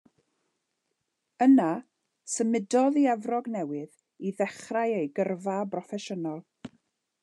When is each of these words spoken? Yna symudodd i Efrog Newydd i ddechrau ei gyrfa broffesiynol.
Yna 1.47 1.67
symudodd 2.37 2.99
i 3.03 3.05
Efrog 3.13 3.53
Newydd 3.59 3.95
i 4.31 4.35
ddechrau 4.41 4.99
ei 4.99 5.15
gyrfa 5.21 5.63
broffesiynol. 5.77 6.47